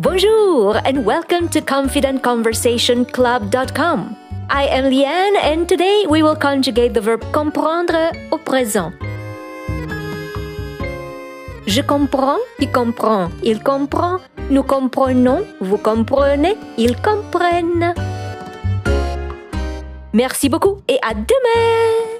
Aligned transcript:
Bonjour 0.00 0.80
and 0.86 1.04
welcome 1.04 1.50
to 1.50 1.60
confidentconversationclub.com. 1.60 4.16
I 4.48 4.64
am 4.64 4.88
Liane 4.88 5.36
and 5.36 5.68
today 5.68 6.06
we 6.08 6.22
will 6.22 6.36
conjugate 6.36 6.94
the 6.94 7.02
verb 7.02 7.20
comprendre 7.32 8.10
au 8.30 8.38
présent. 8.38 8.94
Je 11.66 11.82
comprends, 11.82 12.38
tu 12.58 12.66
comprends, 12.68 13.28
il 13.42 13.62
comprend, 13.62 14.20
nous 14.48 14.62
comprenons, 14.62 15.44
vous 15.60 15.76
comprenez, 15.76 16.56
ils 16.78 16.96
comprennent. 16.96 17.92
Merci 20.14 20.48
beaucoup 20.48 20.80
et 20.88 20.98
à 21.02 21.12
demain 21.12 22.19